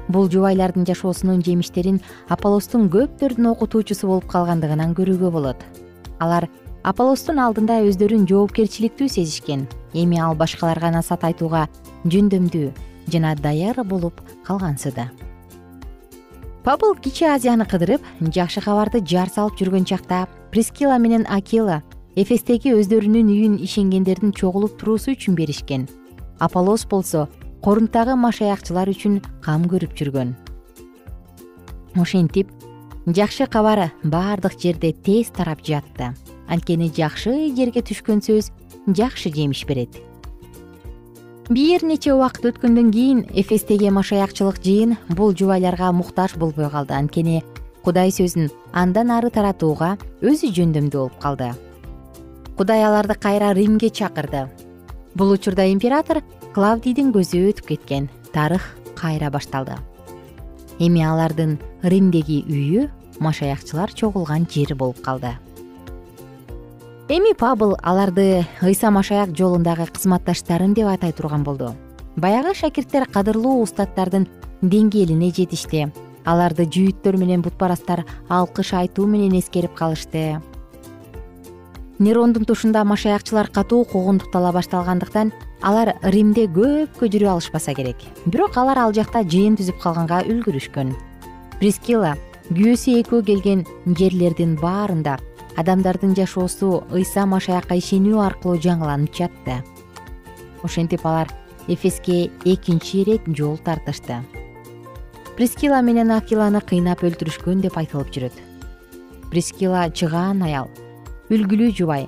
Бул 0.08 0.30
жубайлардын 0.30 0.86
жашоосунун 0.86 1.42
жемиштерин 1.42 2.00
аполлостун 2.28 2.88
көптөрдүн 2.90 3.50
окутуучусу 3.52 4.06
болуп 4.06 4.28
калгандыгынан 4.30 4.94
көрүүгө 4.94 5.30
болот. 5.34 5.64
Алар 6.18 6.48
аполлостун 6.86 7.40
алдында 7.42 7.80
өздөрүн 7.82 8.28
жоопкерчиликтүү 8.30 9.08
сезишкен. 9.10 9.64
Эми 9.90 10.20
ал 10.22 10.36
башкаларга 10.38 10.92
насаат 10.94 11.24
айтууга 11.26 11.64
жөндөмдүү 12.06 12.68
жана 13.10 13.32
даяр 13.34 13.80
болуп 13.82 14.20
калгансыды. 14.46 15.08
Пабыл 16.62 16.94
кичи 17.02 17.26
азияны 17.26 17.66
кыдырып 17.66 18.06
жакшы 18.34 18.62
кабарды 18.62 19.00
жар 19.02 19.30
салып 19.30 19.58
жүргөн 19.58 19.86
чакта 19.86 20.26
прескила 20.52 20.98
менен 20.98 21.26
акила 21.26 21.80
эфестеги 22.14 22.70
өздөрүнүн 22.78 23.34
үйүн 23.34 23.58
ишенгендердин 23.66 24.30
чогулуп 24.30 24.78
туруусу 24.78 25.10
үчүн 25.16 25.34
беришкен. 25.34 25.88
Аполос 26.38 26.86
болсо 26.86 27.26
корунттагы 27.66 28.14
машаякчылар 28.14 28.92
үчүн 28.94 29.18
кам 29.42 29.66
көрүп 29.66 29.98
жүргөн. 29.98 30.36
Ошентип 31.98 32.50
жакшы 33.06 33.50
кабар 33.50 33.88
баардык 34.04 34.58
жерде 34.60 34.92
тез 34.92 35.34
тарап 35.34 35.66
жатты 35.66 36.14
анткени 36.48 36.90
жакшы 36.94 37.34
жерге 37.56 37.82
түшкөн 37.82 38.22
сөз 38.24 38.50
жакшы 38.86 39.32
жемиш 39.34 39.64
берет. 39.66 39.96
Бир 41.46 41.84
нече 41.86 42.10
убакыт 42.14 42.48
өткөндөн 42.50 42.90
кийин 42.90 43.20
эфестеги 43.30 43.90
машаякчылык 43.94 44.58
жыйын 44.64 44.96
бул 45.14 45.30
жубайларга 45.30 45.92
муктаж 45.92 46.34
болбой 46.34 46.70
калды. 46.70 46.94
Анткени 46.94 47.44
кудай 47.84 48.10
сөзүн 48.10 48.50
андан 48.72 49.12
ары 49.14 49.30
таратууга 49.30 49.94
өзү 50.22 50.50
жөндөмдүү 50.50 50.98
болуп 50.98 51.20
калды. 51.22 51.52
Кудай 52.58 52.82
аларды 52.82 53.14
кайра 53.14 53.52
римге 53.54 53.90
чакырды. 53.90 54.48
Бул 55.14 55.30
учурда 55.30 55.70
император 55.70 56.24
клавдийдин 56.54 57.14
көзү 57.14 57.46
өтүп 57.52 57.70
кеткен. 57.70 58.10
Тарых 58.32 58.74
кайра 58.98 59.30
башталды. 59.30 59.78
Эми 60.80 61.06
алардын 61.06 61.60
римдеги 61.82 62.42
үйү 62.42 62.90
машаякчылар 63.20 63.94
чогулган 63.94 64.50
жер 64.50 64.74
болуп 64.74 65.00
калды 65.00 65.36
эми 67.08 67.34
пабыл 67.34 67.76
аларды 67.82 68.44
ыйса 68.62 68.90
машаяк 68.90 69.30
жолундагы 69.36 69.86
кызматташтарым 69.86 70.74
деп 70.74 70.88
атай 70.88 71.12
турган 71.12 71.44
болду. 71.44 71.74
Баягы 72.16 72.54
шакирттер 72.54 73.06
кадырлуу 73.06 73.62
устаттардын 73.62 74.26
деңгээлине 74.62 75.30
жетишти. 75.30 75.86
Аларды 76.24 76.66
жүйүттөр 76.66 77.18
менен 77.20 77.42
бутпарастар 77.42 78.02
алкыш 78.28 78.72
айтуу 78.74 79.06
менен 79.06 79.38
эскерип 79.38 79.74
калышты. 79.74 80.40
Нерондун 81.98 82.44
тушунда 82.44 82.82
машаякчылар 82.84 83.48
катуу 83.48 83.84
куугунтуктала 83.84 84.50
башталгандыктан 84.52 85.32
алар 85.62 85.94
римде 86.02 86.48
көпкө 86.50 87.06
жүрө 87.06 87.30
алышпаса 87.36 87.72
керек. 87.74 88.02
Бирок 88.26 88.58
алар 88.58 88.82
ал 88.82 88.92
жакта 88.92 89.22
жыйын 89.22 89.54
түзүп 89.56 89.78
калганга 89.80 90.24
үлгүрүшкөн. 90.26 90.92
Прескила 91.60 92.16
күйөөсү 92.50 92.98
экөө 93.00 93.24
келген 93.30 93.64
жерлердин 93.86 94.58
баарында 94.60 95.16
адамдардын 95.56 96.14
жашоосу 96.16 96.84
ыйса 96.92 97.26
машаякка 97.26 97.78
ишенүү 97.80 98.20
аркылуу 98.20 98.60
жаңыланып 98.60 99.14
жатты 99.16 99.62
ошентип 100.66 101.06
алар 101.06 101.28
эфеске 101.68 102.30
экинчи 102.44 103.02
ирет 103.02 103.22
жол 103.26 103.56
тартышты. 103.58 104.22
Прескила 105.36 105.80
менен 105.82 106.10
акиланы 106.10 106.60
кыйнап 106.60 107.02
өлтүрүшкөн 107.04 107.60
деп 107.64 107.76
айтылып 107.76 108.12
жүрөт. 108.14 108.36
Прескила 109.30 109.88
чыгаан 109.90 110.42
аял 110.46 110.70
үлгүлүү 111.30 111.72
жубай. 111.76 112.06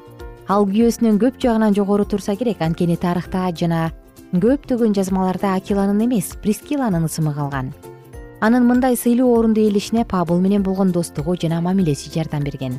Ал 0.49 0.65
күйөөсүнөн 0.69 1.19
көп 1.21 1.41
жагынан 1.43 1.77
жогору 1.77 2.07
турса 2.09 2.37
керек 2.37 2.63
анткени 2.65 2.97
тарыхта 2.97 3.51
жана 3.53 3.91
көптөгөн 4.33 4.95
жазмаларда 4.97 5.55
акиланын 5.59 6.07
эмес 6.07 6.33
прескиланын 6.43 7.05
ысымы 7.05 7.35
калган. 7.35 7.75
Анын 8.41 8.65
мындай 8.65 8.97
сыйлуу 8.97 9.35
орунду 9.37 9.61
ээлешине 9.61 10.07
пабыл 10.07 10.41
менен 10.41 10.63
болгон 10.63 10.93
достугу 10.93 11.37
жана 11.37 11.61
мамилеси 11.61 12.11
жардам 12.15 12.45
берген 12.45 12.79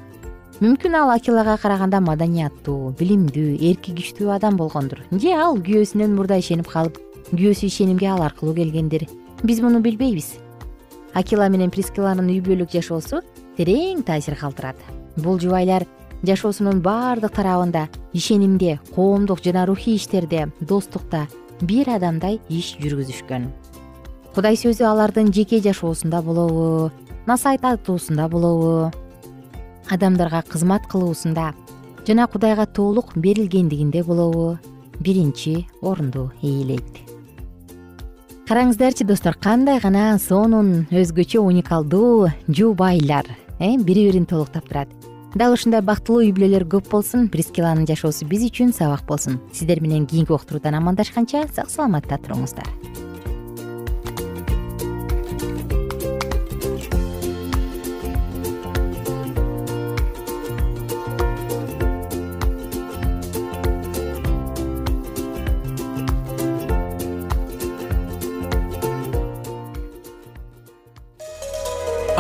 мүмкүн 0.60 0.96
ал 1.00 1.10
акилага 1.14 1.54
караганда 1.56 2.02
маданияттуу 2.04 2.90
билимдүү 3.00 3.54
эрки 3.70 3.94
күчтүү 3.96 4.34
адам 4.36 4.58
болгондур. 4.60 5.06
Же 5.16 5.32
ал 5.32 5.56
күйөөсүнөн 5.56 6.12
мурда 6.18 6.36
ишенип 6.42 6.68
калып 6.68 6.98
күйөөсү 7.30 7.70
ишенимге 7.70 8.10
ал 8.12 8.26
аркылуу 8.26 8.58
келгендир 8.58 9.06
биз 9.40 9.62
муну 9.64 9.80
билбейбиз. 9.80 10.34
Акила 11.16 11.48
менен 11.48 11.72
прескиланын 11.72 12.28
үй 12.28 12.44
бүлөлүк 12.44 12.76
жашоосу 12.76 13.22
терең 13.56 14.04
таасир 14.04 14.36
калтырат. 14.36 14.76
Бул 15.16 15.40
жубайлар 15.40 15.88
жашоосунун 16.28 16.84
баардык 16.84 17.40
тарабында 17.40 17.88
ишенимде 18.12 18.82
коомдук 18.92 19.40
жана 19.40 19.64
рухий 19.66 19.96
иштерде 19.96 20.50
достукта 20.60 21.30
бир 21.62 21.88
адамдай 21.96 22.42
иш 22.50 22.76
жүргүзүшкөн. 22.84 23.48
Кудай 24.36 24.60
сөзү 24.60 24.84
алардын 24.92 25.32
жеке 25.32 25.64
жашоосунда 25.64 26.20
болобу 26.22 26.92
насаайт 27.28 27.64
айтуусунда 27.64 28.28
болобу 28.28 28.92
адамдарга 29.90 30.44
кызмат 30.48 30.88
кылуусунда 30.88 31.54
жана 32.08 32.28
кудайга 32.28 32.66
толук 32.66 33.16
берилгендигинде 33.16 34.04
болобу. 34.04 34.58
Биринчи 35.00 35.68
орунду 35.82 36.32
ээлейт. 36.42 37.06
Караңыздарчы 38.50 39.06
достор 39.06 39.38
кандай 39.38 39.80
гана 39.80 40.18
сонун 40.20 40.88
өзгөчө 40.90 41.40
уникалдуу 41.40 42.32
жубайлар 42.48 43.30
э 43.60 43.78
бири 43.78 44.08
бирин 44.10 44.26
толуктап 44.26 44.68
турат. 44.68 44.90
Дал 45.36 45.54
ушундай 45.54 45.82
бактылуу 45.82 46.26
үй 46.26 46.34
бүлөлөр 46.34 46.66
көп 46.66 46.90
болсун 46.90 47.30
прескиланын 47.30 47.86
жашоосу 47.86 48.26
биз 48.26 48.50
үчүн 48.50 48.74
сабак 48.74 49.06
болсун. 49.06 49.40
Сиздер 49.54 49.80
менен 49.80 50.08
кийинки 50.08 50.34
уктуруудан 50.34 50.76
амандашканча 50.82 51.46
сак 51.54 51.70
саламатта 51.70 52.18
туруңуздар 52.18 52.66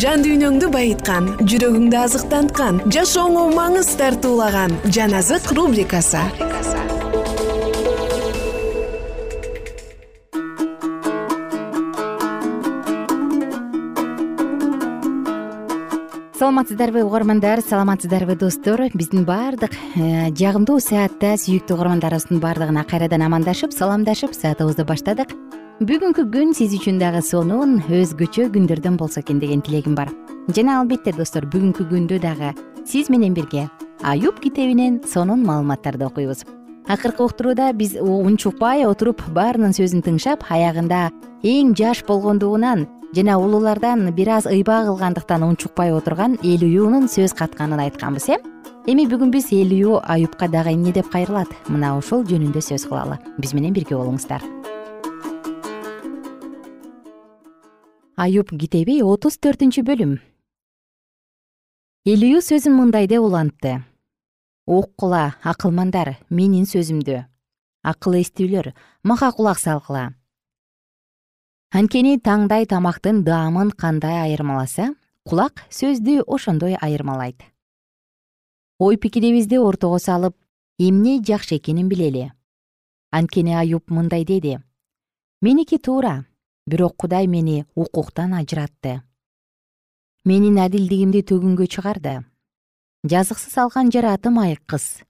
жан 0.00 0.22
дүйнөңдү 0.24 0.68
байыткан 0.72 1.26
жүрөгүңдү 1.44 1.96
азыктанткан 2.00 2.78
жашооңо 2.94 3.44
маңыз 3.52 3.90
тартуулаган 4.00 4.72
жан 4.88 5.12
азык 5.18 5.50
рубрикасы. 5.52 6.22
Саламатсыздарбы 16.38 17.04
угармандар 17.04 17.60
саламатсыздарбы 17.60 18.34
достор. 18.34 18.88
Биздин 18.94 19.24
баардык 19.24 19.76
э, 19.94 20.32
жагымдуу 20.34 20.80
саатта 20.80 21.36
сүйүктүү 21.36 21.76
угармандарыбыздын 21.76 22.40
баардыгына 22.42 22.82
кайрадан 22.88 23.28
амандашып 23.28 23.76
саламдашып 23.76 24.34
саатыбызды 24.34 24.88
баштадык 24.88 25.36
бүгүнкү 25.82 26.22
күн 26.30 26.52
сиз 26.54 26.76
үчүн 26.76 27.00
дагы 27.00 27.18
сонун 27.26 27.80
өзгөчө 27.90 28.44
күндөрдөн 28.54 28.94
болсо 29.00 29.18
экен 29.18 29.40
деген 29.42 29.64
тилегим 29.66 29.96
бар. 29.98 30.12
Жана 30.54 30.76
албетте 30.78 31.10
достор 31.16 31.42
бүгүнкү 31.50 31.88
күндө 31.90 32.20
дагы 32.22 32.52
сиз 32.86 33.10
менен 33.10 33.34
бирге 33.34 33.64
аюб 34.06 34.38
китебинен 34.38 35.00
сонун 35.10 35.42
маалыматтарды 35.42 36.06
окуйбуз. 36.06 36.44
Акыркы 36.86 37.24
уктурууда 37.24 37.72
биз 37.74 37.96
унчукпай 37.98 38.86
отуруп 38.86 39.24
баарынын 39.34 39.74
сөзүн 39.74 40.06
тыңшап 40.06 40.46
аягында 40.54 41.08
эң 41.42 41.74
жаш 41.74 42.04
болгондугунан 42.06 42.86
жана 43.16 43.40
улуулардан 43.42 44.12
бир 44.14 44.36
аз 44.38 44.46
ыйба 44.46 44.84
кылгандыктан 44.86 45.42
унчукпай 45.42 45.90
отурган 45.90 46.38
элюнун 46.44 47.08
сөз 47.10 47.34
катканын 47.34 47.88
айтканбыз 47.88 48.28
э? 48.28 48.38
Эми 48.86 49.08
бүгүн 49.10 49.34
биз 49.34 49.50
элүү 49.50 49.98
аюбка 50.06 50.46
дагы 50.46 50.76
эмне 50.76 50.92
деп 50.92 51.10
кайрылат? 51.10 51.50
Мына 51.66 51.96
ушул 51.98 52.22
жөнүндө 52.22 52.62
сөз 52.62 52.86
кылалы. 52.86 53.18
Биз 53.38 53.54
менен 53.54 53.74
бирге 53.74 53.96
болуңуздар 53.98 54.61
аюб 58.16 58.54
китеби 58.58 59.00
отуз 59.02 59.38
төртүнчү 59.38 59.84
бөлүм. 59.88 60.16
Элүү 62.06 62.40
сөзүн 62.42 62.74
мындай 62.76 63.06
деп 63.06 63.22
улантты. 63.22 63.82
Уккула 64.66 65.36
акылмандар 65.42 66.16
менин 66.30 66.66
сөзүмдү. 66.66 67.22
Акыл 67.82 68.18
эстүүлөр 68.22 68.72
мага 69.02 69.32
кулак 69.34 69.58
салгыла 69.58 70.12
анткени 71.72 72.18
таңдай 72.20 72.66
тамактын 72.68 73.22
даамын 73.24 73.70
кандай 73.72 74.18
айырмаласа 74.26 74.90
кулак 75.24 75.62
сөздү 75.72 76.20
ошондой 76.26 76.76
айырмалайт. 76.76 77.40
Ой 78.78 78.98
пикирибизди 78.98 79.56
ортого 79.56 79.98
салып 79.98 80.36
эмне 80.78 81.22
жакшы 81.24 81.56
экенин 81.56 81.88
билели. 81.88 82.32
Анткени 83.10 83.54
аюб 83.54 83.88
мындай 83.90 84.24
деди. 84.24 84.58
Меники 85.40 85.78
туура 85.78 86.26
бирок 86.66 86.96
кудай 86.96 87.26
мени 87.26 87.66
укуктан 87.74 88.34
ажыратты. 88.34 89.02
Менин 90.24 90.58
адилдигимди 90.58 91.22
төгүнгө 91.22 91.66
чыгарды. 91.66 92.18
Жазыксыз 93.04 93.56
алган 93.58 93.90
жараатым 93.90 94.38
айыккыз 94.38 95.02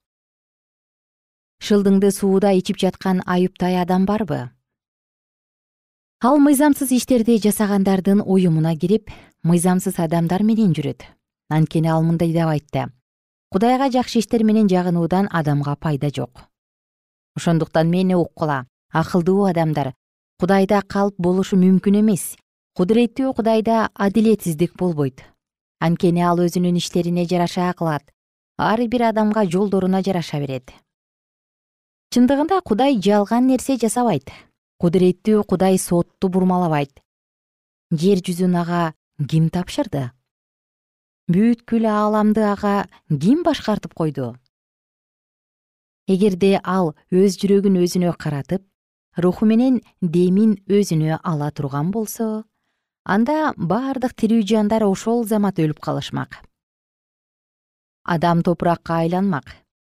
шылдыңды 1.63 2.09
сууда 2.11 2.49
ичип 2.51 2.75
жаткан 2.81 3.21
айыптай 3.23 3.77
адам 3.79 4.03
барбы? 4.05 4.49
Ал 6.19 6.39
мыйзамсыз 6.43 6.91
иштерди 6.91 7.37
жасагандардын 7.45 8.19
уюмуна 8.19 8.73
кирип 8.75 9.11
мыйзамсыз 9.47 9.95
адамдар 10.03 10.43
менен 10.43 10.73
жүрөт. 10.75 11.05
Анткени 11.47 11.87
ал 11.87 12.03
мындай 12.03 12.33
деп 12.35 12.51
айтты. 12.51 12.89
Кудайга 13.49 13.87
жакшы 13.95 14.19
иштер 14.19 14.43
менен 14.43 14.67
жагынуудан 14.67 15.29
адамга 15.31 15.77
пайда 15.77 16.09
жок. 16.11 16.49
Ошондуктан 17.37 17.89
мени 17.89 18.15
уккула. 18.19 18.65
Акылдуу 18.91 19.45
адамдар 19.45 19.93
кудайда 20.39 20.81
калп 20.81 21.15
болушу 21.17 21.57
мүмкүн 21.57 21.99
эмес. 22.01 22.35
Кудуреттүү 22.77 23.33
кудайда 23.37 23.89
адилетсиздик 23.93 24.73
болбойт. 24.79 25.21
Анткени 25.79 26.23
ал 26.25 26.39
өзүнүн 26.41 26.79
иштерине 26.79 27.27
жараша 27.29 27.73
кылат. 27.77 28.03
Ар 28.57 28.81
бир 28.87 29.09
адамга 29.09 29.45
жолдоруна 29.45 30.01
жараша 30.01 30.39
берет. 30.39 30.73
Чындыгында 32.13 32.61
кудай 32.61 32.99
жалган 33.01 33.47
нерсе 33.47 33.77
жасабайт. 33.77 34.31
Кудуреттүү 34.81 35.43
кудай 35.45 35.77
сотту 35.77 36.29
бурмалабайт. 36.29 36.99
Жер 37.91 38.21
жүзүн 38.25 38.57
ага 38.57 38.93
ким 39.29 39.49
тапшырды? 39.53 40.11
Бүткүл 41.29 41.85
ааламды 41.87 42.41
ага 42.49 42.89
ким 43.07 43.43
башкартып 43.45 43.93
койду? 43.93 44.33
Эгерде 46.09 46.59
ал 46.63 46.95
өз 47.11 47.37
жүрөгүн 47.39 47.77
өзүнө 47.85 48.11
каратып 48.19 48.65
руху 49.17 49.45
менен 49.45 49.81
демин 50.01 50.57
өзүнө 50.67 51.19
ала 51.23 51.51
турган 51.51 51.91
болсо 51.91 52.43
анда 53.05 53.53
бардык 53.57 54.15
тирүү 54.15 54.45
жандар 54.47 54.83
ошол 54.87 55.23
замат 55.27 55.59
өлүп 55.59 55.79
калышмак. 55.79 56.41
Адам 58.03 58.41
топуракка 58.43 58.99
айланмак. 59.03 59.45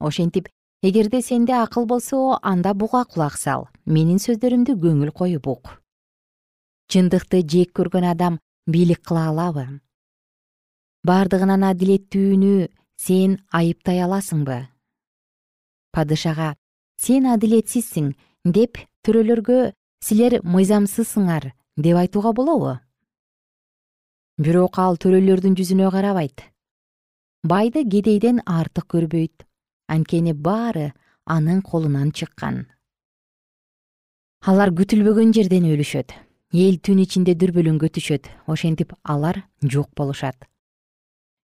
Ошентип 0.01 0.49
эгерде 0.83 1.21
сенде 1.23 1.53
акыл 1.53 1.87
болсо 1.87 2.39
анда 2.43 2.75
буга 2.75 3.05
кулак 3.05 3.37
сал 3.37 3.69
менин 3.85 4.19
сөздөрүмдү 4.23 4.79
көңүл 4.79 5.13
коюп 5.13 5.47
ук. 5.49 5.83
Чындыкты 6.89 7.43
жек 7.43 7.75
көргөн 7.77 8.07
адам 8.13 8.39
бийлик 8.67 9.03
кыла 9.03 9.29
алабы? 9.29 9.67
Бардыгынан 11.05 11.65
адилеттүүнү 11.69 12.69
сен 12.97 13.39
айыптай 13.53 14.01
аласыңбы? 14.07 14.69
Падышага 15.93 16.55
сен 17.01 17.27
адилетсизсиң 17.27 18.15
деп 18.45 18.79
төрөлөргө 19.07 19.73
силер 20.05 20.41
мыйзамсызсыңар 20.45 21.53
деп 21.77 21.97
айтууга 22.03 22.33
болобу? 22.35 22.77
Бирок 24.39 24.79
ал 24.79 24.99
төрөлөрдүн 25.03 25.57
жүзүнө 25.59 25.91
карабайт. 25.91 26.45
Байды 27.43 27.85
кедейден 27.85 28.43
артык 28.47 28.87
көрбөйт. 28.95 29.47
Анткени 29.89 30.35
баары 30.35 30.93
анын 31.25 31.63
колунан 31.63 32.13
чыккан. 32.13 32.67
Алар 34.47 34.71
күтүлбөгөн 34.71 35.33
жерден 35.35 35.67
өлүшөт. 35.67 36.15
Эл 36.55 36.79
түн 36.79 37.03
ичинде 37.03 37.35
дүрбөлөңгө 37.35 37.91
түшөт. 37.97 38.29
Ошентип 38.47 38.95
алар 39.03 39.43
жок 39.63 39.91
болушат. 39.97 40.47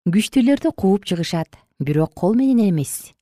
Күчтүүлөрдү 0.10 0.74
кууп 0.78 1.08
чыгышат. 1.10 1.58
Бирок 1.80 2.14
кол 2.14 2.36
менен 2.36 2.62
эмес. 2.70 3.14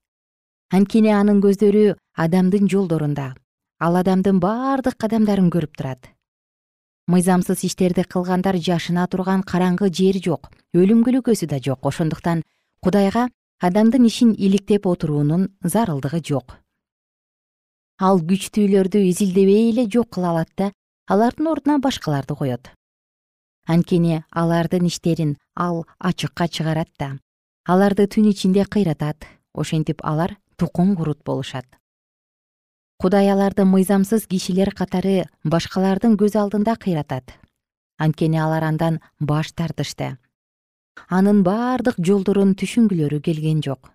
Анткени 0.71 1.13
анын 1.15 1.39
көздөрү 1.43 1.95
адамдын 2.17 2.67
жолдорунда 2.67 3.35
ал 3.81 3.97
адамдын 3.97 4.37
бардык 4.37 4.93
кадамдарын 5.01 5.47
көрүп 5.49 5.73
турат. 5.77 6.11
Мыйзамсыз 7.09 7.63
иштерди 7.65 8.03
кылгандар 8.05 8.59
жашына 8.61 9.07
турган 9.09 9.41
караңгы 9.41 9.89
жер 9.89 10.19
жок 10.21 10.51
өлүм 10.77 11.01
көлөкөсү 11.07 11.47
да 11.49 11.57
жок. 11.57 11.81
Ошондуктан 11.89 12.43
кудайга 12.85 13.29
адамдын 13.59 14.05
ишин 14.05 14.35
иликтеп 14.37 14.85
отуруунун 14.85 15.49
зарылдыгы 15.63 16.21
жок. 16.21 16.59
Ал 17.97 18.21
күчтүүлөрдү 18.21 19.01
изилдебей 19.09 19.71
эле 19.71 19.89
жок 19.89 20.13
кыла 20.13 20.29
алат 20.35 20.53
да 20.57 20.71
алардын 21.09 21.47
ордуна 21.47 21.79
башкаларды 21.79 22.37
коет. 22.37 22.69
Анткени 23.65 24.23
алардын 24.29 24.85
иштерин 24.85 25.37
ал 25.55 25.87
ачыкка 25.97 26.47
чыгарат 26.47 26.93
да 26.99 27.17
аларды 27.65 28.05
түн 28.05 28.29
ичинде 28.29 28.65
кыйратат. 28.65 29.25
Ошентип 29.53 30.05
алар 30.05 30.37
тукум 30.55 30.95
курут 30.95 31.25
болушат 31.25 31.65
кудай 33.01 33.31
аларды 33.33 33.65
мыйзамсыз 33.65 34.27
кишилер 34.29 34.69
катары 34.77 35.25
башкалардын 35.43 36.17
көз 36.21 36.35
алдында 36.37 36.75
кыйратат. 36.77 37.33
Анткени 37.97 38.37
алар 38.37 38.63
андан 38.63 38.99
баш 39.19 39.53
тартышты. 39.53 40.17
Анын 41.09 41.41
бардык 41.43 41.97
жолдорун 41.97 42.53
түшүнгүлөрү 42.53 43.21
келген 43.25 43.63
жок. 43.65 43.89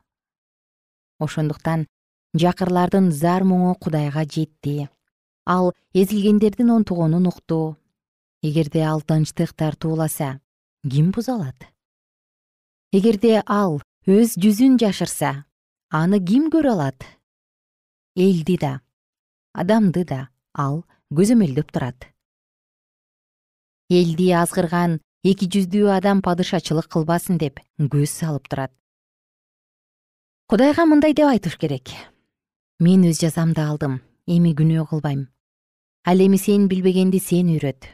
Ошондуктан 1.20 1.86
жакырлардын 2.34 3.12
зар 3.12 3.46
муңу 3.46 3.76
кудайга 3.78 4.24
жетти. 4.24 4.88
Ал 5.46 5.72
эзилгендердин 5.94 6.70
онтугонун 6.70 7.30
укту. 7.30 7.76
Эгерде 8.42 8.82
ал 8.82 9.00
тынчтык 9.00 9.54
тартууласа 9.54 10.40
ким 10.90 11.10
буза 11.10 11.34
алат 11.34 11.66
эгерде 12.96 13.42
ал 13.46 13.80
өз 14.06 14.36
жүзүн 14.40 14.78
жашырса 14.80 15.44
аны 15.90 16.20
ким 16.22 16.46
көрө 16.52 16.72
алат? 16.72 17.04
Элди 18.14 18.56
да 18.62 18.80
адамды 19.62 20.04
да 20.04 20.28
ал 20.54 20.84
көзөмөлдөп 21.16 21.72
турат. 21.72 22.06
Элди 23.88 24.30
азгырган 24.36 24.98
эки 25.24 25.48
жүздүү 25.48 25.90
адам 25.96 26.22
падышачылык 26.22 26.90
кылбасын 26.92 27.38
деп 27.40 27.60
көз 27.78 28.12
салып 28.12 28.48
турат. 28.48 28.72
Кудайга 30.46 30.86
мындай 30.86 31.14
деп 31.14 31.32
айтыш 31.32 31.56
керек. 31.58 31.90
Мен 32.78 33.06
өз 33.08 33.22
жазамды 33.22 33.64
алдым 33.64 34.00
эми 34.26 34.52
күнөө 34.54 34.88
кылбайм. 34.90 35.28
Ал 36.04 36.20
эми 36.20 36.36
сен 36.36 36.68
билбегенди 36.68 37.18
сен 37.18 37.48
үйрөт. 37.54 37.88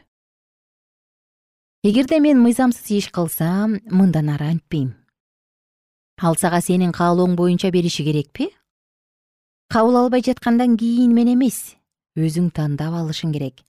Эгерде 1.82 2.18
мен 2.20 2.42
мыйзамсыз 2.42 2.90
иш 2.90 3.08
кылсам 3.10 3.78
мындан 3.86 4.28
ары 4.34 4.50
антпейм 4.56 4.92
ал 6.22 6.36
сага 6.38 6.60
сенин 6.62 6.92
каалооң 6.94 7.34
боюнча 7.36 7.70
бериши 7.74 8.04
керекпи 8.06 8.50
кабыл 9.72 9.96
албай 9.96 10.20
жаткандан 10.20 10.74
кийин 10.76 11.14
мен 11.16 11.30
эмес 11.32 11.78
өзүң 12.20 12.50
тандап 12.52 12.92
алышың 12.92 13.30
керек. 13.32 13.62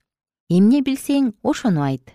Эмне 0.51 0.81
билсең 0.83 1.29
ошону 1.47 1.79
айт. 1.79 2.11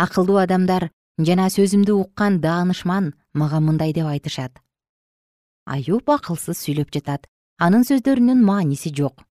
Акылдуу 0.00 0.38
адамдар 0.40 0.86
жана 1.20 1.50
сөзүмдү 1.52 1.92
уккан 1.92 2.38
даанышман 2.40 3.10
мага 3.34 3.60
мындай 3.60 3.92
деп 3.92 4.08
айтышат. 4.08 4.62
Аюб 5.66 6.08
акылсыз 6.08 6.56
сүйлөп 6.56 6.88
жатат. 6.96 7.28
Анын 7.60 7.84
сөздөрүнүн 7.84 8.40
мааниси 8.40 8.94
жок. 8.96 9.26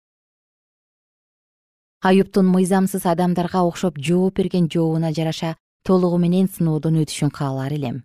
Аюптун 2.03 2.51
мыйзамсыз 2.51 3.07
адамдарга 3.07 3.63
окшоп 3.63 4.03
жооп 4.03 4.43
берген 4.43 4.67
жообуна 4.67 5.15
жараша 5.15 5.55
толугу 5.87 6.19
менен 6.19 6.51
сыноодон 6.51 6.99
өтүшүн 7.05 7.31
каалар 7.31 7.79
элем. 7.79 8.03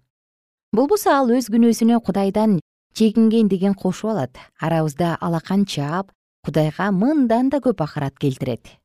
Болбосо 0.71 1.17
ал 1.17 1.33
өз 1.33 1.49
күнөөсүнө 1.49 1.97
кудайдан 2.05 2.59
чегингендигин 2.93 3.73
кошуп 3.73 4.11
алат. 4.11 4.37
Арабызда 4.59 5.17
алакан 5.21 5.65
чаап 5.65 6.11
кудайга 6.43 6.91
мындан 6.91 7.49
да 7.49 7.57
көп 7.57 7.83
акырат 7.83 8.17
келтирет. 8.19 8.77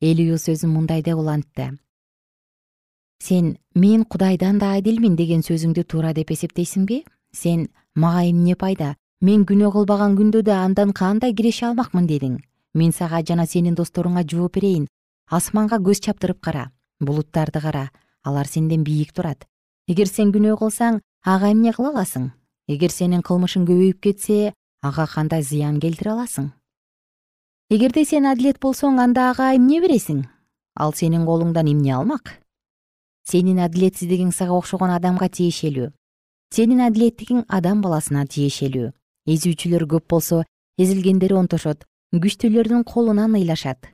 Элиу 0.00 0.38
сөзүн 0.38 0.72
мындай 0.72 1.02
деп 1.02 1.18
улантты. 1.18 1.78
Сен 3.22 3.58
мен 3.74 4.04
кудайдан 4.04 4.58
да 4.58 4.72
адилмин 4.78 5.16
деген 5.16 5.44
сөзүңдү 5.44 5.84
туура 5.84 6.14
деп 6.14 6.30
эсептейсиңби 6.30 7.04
сен 7.32 7.68
мага 7.94 8.24
эмне 8.30 8.56
пайда? 8.56 8.96
Мен 9.20 9.44
күнөө 9.44 9.72
кылбаган 9.72 10.16
күндө 10.16 10.42
да 10.42 10.64
андан 10.64 10.94
кандай 10.96 11.34
киреше 11.34 11.66
алмакмын 11.66 12.06
дедиң. 12.08 12.40
Мен 12.74 12.92
сага 12.92 13.20
жана 13.20 13.46
сенин 13.46 13.74
досторуңа 13.74 14.24
жооп 14.24 14.56
берейин. 14.56 14.88
Асманга 15.28 15.76
көз 15.76 16.00
чаптырып 16.00 16.40
кара 16.40 16.70
булуттарды 17.00 17.60
кара. 17.60 17.90
Алар 18.24 18.46
сенден 18.46 18.84
бийик 18.84 19.12
турат. 19.12 19.46
Эгер 19.88 20.08
сен 20.08 20.32
күнөө 20.32 20.58
кылсаң 20.60 21.00
ага 21.24 21.50
эмне 21.52 21.72
кыла 21.72 21.92
аласың 21.94 22.30
эгер 22.70 22.92
сенин 22.94 23.22
кылмышың 23.26 23.64
көбөйүп 23.66 23.98
кетсе 24.04 24.52
ага 24.86 25.06
кандай 25.10 25.42
зыян 25.42 25.80
келтире 25.82 26.12
аласың. 26.12 26.50
Эгерде 27.70 28.04
сен 28.06 28.28
адилет 28.30 28.60
болсоң 28.62 29.00
анда 29.02 29.30
ага 29.30 29.48
эмне 29.56 29.80
бересиң? 29.82 30.22
Ал 30.78 30.94
сенин 30.94 31.26
колуңдан 31.26 31.66
эмне 31.72 31.96
алмак? 31.96 32.36
Сенин 33.26 33.58
адилетсиздигиң 33.66 34.30
сага 34.34 34.54
окшогон 34.54 34.94
адамга 34.94 35.28
тиешелүү. 35.28 35.90
Сенин 36.54 36.84
адилеттигиң 36.86 37.44
адам 37.48 37.82
баласына 37.82 38.24
тиешелүү. 38.26 38.92
Эзүүчүлөр 39.26 39.86
көп 39.90 40.06
болсо 40.14 40.44
эзилгендер 40.78 41.34
онтошот 41.42 41.84
күчтүүлөрдүн 42.14 42.86
колунан 42.86 43.34
ыйлашат. 43.34 43.90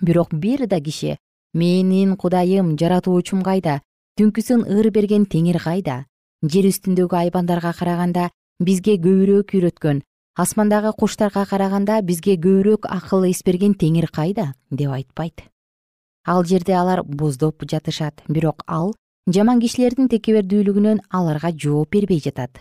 Бирок 0.00 0.32
бир 0.32 0.66
да 0.66 0.80
киши 0.80 1.16
менин 1.54 2.16
кудайым 2.16 2.76
жаратуучум 2.76 3.42
кайда? 3.42 3.80
Түнкүсүн 4.20 4.68
ыр 4.68 4.90
берген 4.92 5.24
теңир 5.24 5.60
кайда 5.60 6.04
жер 6.42 6.66
үстүндөгү 6.66 7.14
айбандарга 7.14 7.70
караганда 7.78 8.30
бизге 8.58 8.96
көбүрөөк 8.98 9.54
үйрөткөн 9.54 10.00
асмандагы 10.34 10.90
куштарга 10.98 11.44
караганда 11.46 12.00
бизге 12.02 12.34
көбүрөөк 12.34 12.88
акыл 12.90 13.28
эс 13.28 13.44
берген 13.46 13.76
теңир 13.78 14.10
кайда? 14.10 14.54
Деп 14.70 14.90
айтпайт. 14.90 15.44
Ал 16.26 16.44
жерде 16.44 16.74
алар 16.74 17.04
боздоп 17.04 17.62
жатышат 17.62 18.24
бирок 18.28 18.64
ал 18.66 18.94
жаман 19.26 19.60
кишилердин 19.60 20.10
текебердүүлүгүнөн 20.10 21.04
аларга 21.10 21.52
жооп 21.54 21.94
бербей 21.94 22.18
жатат. 22.18 22.58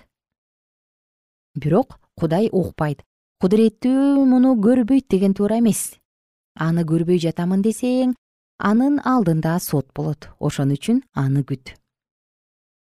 Бирок 1.55 1.97
кудай 2.15 2.49
укпайт. 2.51 3.01
Кудуреттүү 3.41 4.25
муну 4.29 4.53
көрбөйт 4.61 5.09
деген 5.09 5.33
туура 5.33 5.57
эмес. 5.57 5.97
Аны 6.53 6.85
көрбөй 6.85 7.17
жатамын 7.17 7.65
десең 7.65 8.13
анын 8.59 9.01
алдында 9.01 9.57
сот 9.59 9.89
болот. 9.95 10.29
Ошон 10.39 10.69
үчүн 10.77 11.01
аны 11.17 11.41
күт 11.41 11.80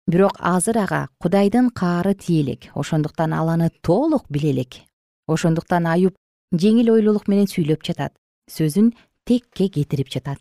бирок 0.07 0.37
азыр 0.39 0.77
ага 0.79 1.01
кудайдын 1.19 1.69
каары 1.69 2.13
тие 2.15 2.41
элек 2.41 2.61
ошондуктан 2.75 3.33
ал 3.33 3.49
аны 3.49 3.69
толук 3.81 4.23
биле 4.29 4.51
элек 4.51 4.79
ошондуктан 5.27 5.85
аюб 5.85 6.15
жеңил 6.55 6.93
ойлуулук 6.93 7.27
менен 7.27 7.47
сүйлөп 7.51 7.83
жатат 7.83 8.13
сөзүн 8.47 8.93
текке 9.27 9.67
кетирип 9.67 10.07
жатат. 10.07 10.39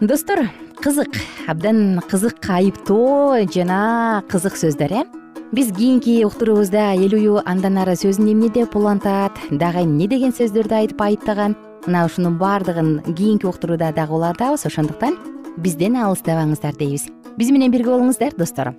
Достор 0.00 0.44
кызык. 0.84 1.16
Абдан 1.48 2.02
кызык 2.10 2.44
айыптоо 2.44 3.48
жана 3.48 4.22
кызык 4.28 4.60
сөздөр 4.60 4.92
э 4.92 5.02
биз 5.52 5.72
кийинки 5.72 6.24
уктуруубузда 6.24 6.94
элюю 6.94 7.40
андан 7.44 7.78
ары 7.78 7.96
сөзүн 7.96 8.32
эмне 8.32 8.48
деп 8.52 8.76
улантат. 8.76 9.32
Дагы 9.50 9.84
эмне 9.84 10.08
деген 10.08 10.32
сөздөрдү 10.32 10.74
айтып 10.74 11.00
айыптаган? 11.00 11.56
Мына 11.86 12.04
ушунун 12.06 12.36
баардыгын 12.38 13.14
кийинки 13.14 13.46
уктурууда 13.46 13.92
дагы 13.96 14.12
улантабыз. 14.12 14.66
Ошондуктан 14.66 15.16
бизден 15.56 15.96
алыстабаңыздар 15.96 16.76
дейбиз. 16.76 17.08
Биз 17.38 17.50
менен 17.50 17.72
бирге 17.72 17.94
болуңуздар 17.94 18.36
достор 18.36 18.74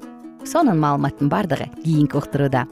сонун 0.45 0.79
маалыматтын 0.79 1.29
баардыгы 1.29 1.71
кийинки 1.83 2.17
уктурууда. 2.17 2.67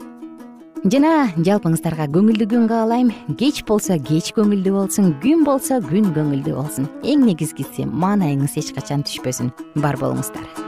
Жана 0.86 1.32
жалпыңыздарга 1.34 2.06
көңүлдүү 2.14 2.46
күн 2.52 2.68
каалайм. 2.70 3.10
Кеч 3.40 3.64
болсо 3.66 3.98
кеч 3.98 4.30
көңүлдүү 4.36 4.76
болсун 4.76 5.10
күн 5.24 5.42
болсо 5.44 5.80
күн 5.82 6.14
көңүлдүү 6.14 6.54
болсун. 6.54 6.86
Эң 7.02 7.26
негизгиси 7.26 7.88
маанайыңыз 7.90 8.54
эч 8.62 8.72
качан 8.78 9.02
түшпөсүн. 9.02 9.50
Бар 9.82 9.98
болуңуздар 9.98 10.67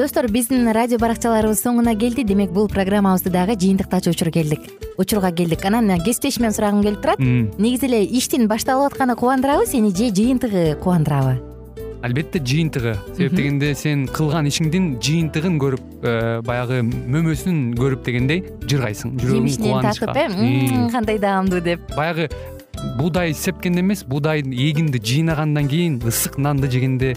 достор 0.00 0.30
биздин 0.32 0.64
радио 0.72 0.96
баракчаларыбыз 0.96 1.60
соңуна 1.60 1.92
келди. 1.98 2.22
Демек 2.24 2.54
бул 2.56 2.70
программабызды 2.72 3.28
дагы 3.28 3.52
жыйынтыктаочу 3.60 4.14
учур 4.14 4.30
келдик. 4.32 4.62
Учурга 4.96 5.28
келдик. 5.30 5.64
Анан 5.68 6.00
кесиптешимен 6.00 6.54
сурагым 6.56 6.80
келип 6.82 7.02
турат. 7.02 7.20
Негизи 7.20 7.84
эле 7.84 8.00
иштин 8.06 8.48
башталып 8.48 8.94
атканы 8.94 9.16
кубандырабы 9.20 9.66
сени 9.68 9.90
же 9.92 10.08
жыйынтыгы 10.08 10.78
кубандырабы? 10.80 11.34
Албетте 12.02 12.40
жыйынтыгы. 12.40 12.94
Себеп 13.12 13.34
дегенде 13.36 13.74
сен 13.74 14.06
кылган 14.08 14.48
ишиңдин 14.48 14.94
жыйынтыгын 15.04 15.58
көрүп 15.60 15.84
э, 16.00 16.40
баягы 16.48 16.80
мөмөсүн 16.80 17.74
көрүп 17.76 18.06
дегендей 18.06 18.40
жыргайсың 18.64 19.18
жүрөгүң 19.20 19.52
жемишинен 19.52 19.84
татып 19.84 20.16
э? 20.16 20.88
Кандай 20.94 21.20
даамдуу 21.20 21.60
деп. 21.60 21.84
Баягы 21.92 22.30
буудай 22.96 23.34
сепкенде 23.34 23.80
эмес 23.80 24.04
буудай 24.04 24.40
эгинди 24.40 24.96
жыйнагандан 24.96 25.68
кийин 25.68 26.00
ысык 26.08 26.38
нанды 26.38 26.70
жегенде 26.70 27.16